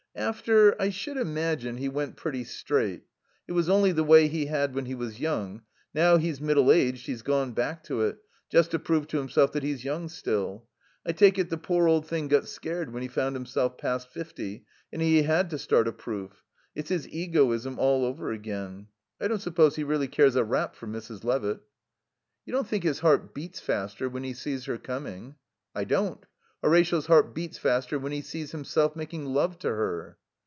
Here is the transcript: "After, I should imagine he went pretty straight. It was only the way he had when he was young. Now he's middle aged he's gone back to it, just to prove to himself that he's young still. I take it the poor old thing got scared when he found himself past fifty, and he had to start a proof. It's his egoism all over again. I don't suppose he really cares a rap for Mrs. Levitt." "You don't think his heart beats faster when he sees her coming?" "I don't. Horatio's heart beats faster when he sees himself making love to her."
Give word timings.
"After, 0.13 0.79
I 0.79 0.89
should 0.89 1.15
imagine 1.15 1.77
he 1.77 1.87
went 1.87 2.17
pretty 2.17 2.43
straight. 2.43 3.03
It 3.47 3.53
was 3.53 3.69
only 3.69 3.93
the 3.93 4.03
way 4.03 4.27
he 4.27 4.47
had 4.47 4.75
when 4.75 4.85
he 4.85 4.93
was 4.93 5.21
young. 5.21 5.61
Now 5.93 6.17
he's 6.17 6.41
middle 6.41 6.69
aged 6.69 7.05
he's 7.07 7.21
gone 7.21 7.53
back 7.53 7.81
to 7.85 8.01
it, 8.01 8.17
just 8.49 8.71
to 8.71 8.77
prove 8.79 9.07
to 9.07 9.17
himself 9.17 9.53
that 9.53 9.63
he's 9.63 9.85
young 9.85 10.09
still. 10.09 10.67
I 11.05 11.13
take 11.13 11.39
it 11.39 11.49
the 11.49 11.57
poor 11.57 11.87
old 11.87 12.05
thing 12.07 12.27
got 12.27 12.45
scared 12.49 12.91
when 12.91 13.01
he 13.01 13.07
found 13.07 13.37
himself 13.37 13.77
past 13.77 14.09
fifty, 14.09 14.65
and 14.91 15.01
he 15.01 15.23
had 15.23 15.49
to 15.51 15.57
start 15.57 15.87
a 15.87 15.93
proof. 15.93 16.43
It's 16.75 16.89
his 16.89 17.07
egoism 17.07 17.79
all 17.79 18.03
over 18.03 18.33
again. 18.33 18.87
I 19.21 19.29
don't 19.29 19.41
suppose 19.41 19.77
he 19.77 19.85
really 19.85 20.09
cares 20.09 20.35
a 20.35 20.43
rap 20.43 20.75
for 20.75 20.87
Mrs. 20.87 21.23
Levitt." 21.23 21.61
"You 22.45 22.51
don't 22.51 22.67
think 22.67 22.83
his 22.83 22.99
heart 22.99 23.33
beats 23.33 23.61
faster 23.61 24.09
when 24.09 24.25
he 24.25 24.33
sees 24.33 24.65
her 24.65 24.77
coming?" 24.77 25.35
"I 25.73 25.85
don't. 25.85 26.23
Horatio's 26.63 27.07
heart 27.07 27.33
beats 27.33 27.57
faster 27.57 27.97
when 27.97 28.11
he 28.11 28.21
sees 28.21 28.51
himself 28.51 28.95
making 28.95 29.25
love 29.25 29.57
to 29.57 29.69
her." 29.69 30.19